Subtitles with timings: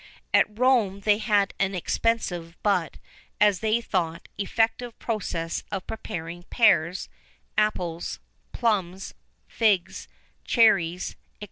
[0.01, 2.97] [XI 18] At Rome they had an expensive, but,
[3.39, 7.07] as they thought, effective process of preparing pears,
[7.55, 8.17] apples,
[8.51, 9.13] plums,
[9.47, 10.07] figs,
[10.43, 11.15] cherries, &c.